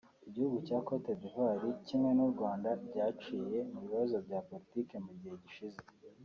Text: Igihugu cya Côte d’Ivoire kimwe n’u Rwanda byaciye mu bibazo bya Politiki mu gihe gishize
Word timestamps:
Igihugu 0.27 0.57
cya 0.67 0.77
Côte 0.87 1.11
d’Ivoire 1.21 1.67
kimwe 1.87 2.09
n’u 2.17 2.27
Rwanda 2.33 2.69
byaciye 2.85 3.57
mu 3.71 3.77
bibazo 3.85 4.15
bya 4.25 4.39
Politiki 4.49 4.95
mu 5.05 5.11
gihe 5.19 5.35
gishize 5.43 5.79